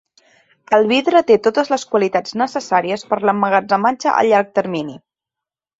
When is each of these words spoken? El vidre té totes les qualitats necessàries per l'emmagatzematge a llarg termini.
El 0.77 0.87
vidre 0.91 1.21
té 1.27 1.37
totes 1.49 1.69
les 1.75 1.85
qualitats 1.93 2.35
necessàries 2.43 3.07
per 3.13 3.23
l'emmagatzematge 3.27 4.13
a 4.19 4.29
llarg 4.31 4.53
termini. 4.61 5.03